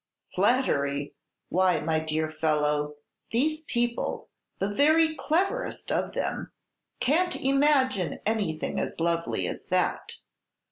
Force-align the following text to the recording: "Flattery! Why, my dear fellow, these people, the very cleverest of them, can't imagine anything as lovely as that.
"Flattery! 0.33 1.13
Why, 1.49 1.79
my 1.79 1.99
dear 1.99 2.31
fellow, 2.31 2.95
these 3.31 3.61
people, 3.65 4.29
the 4.57 4.73
very 4.73 5.13
cleverest 5.13 5.91
of 5.91 6.13
them, 6.13 6.51
can't 6.99 7.35
imagine 7.35 8.17
anything 8.25 8.79
as 8.79 8.99
lovely 8.99 9.45
as 9.47 9.67
that. 9.67 10.13